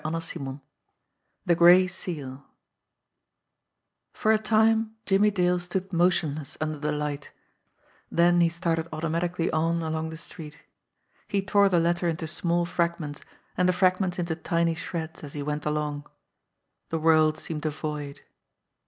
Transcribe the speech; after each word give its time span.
II 0.03 0.59
THE 1.45 1.53
GRAY 1.53 1.85
SEAL 1.85 2.43
FOR 4.15 4.31
a 4.31 4.39
time 4.39 4.95
Jimmie 5.05 5.29
Dale 5.29 5.59
stood 5.59 5.93
motionless 5.93 6.57
under 6.59 6.79
the 6.79 6.91
light, 6.91 7.29
then 8.11 8.41
he 8.41 8.49
started 8.49 8.89
automatically 8.91 9.51
on 9.51 9.83
along 9.83 10.09
the 10.09 10.17
street. 10.17 10.63
He 11.27 11.43
tore 11.43 11.69
the 11.69 11.79
letter 11.79 12.07
into 12.07 12.25
small 12.25 12.65
fragments 12.65 13.21
and 13.55 13.69
the 13.69 13.73
fragments 13.73 14.17
into 14.17 14.35
tiny 14.35 14.73
shreds 14.73 15.23
as 15.23 15.33
he 15.33 15.43
went 15.43 15.67
along. 15.67 16.07
The 16.89 16.97
world 16.97 17.37
seemed 17.37 17.67
a 17.67 17.69
void. 17.69 18.21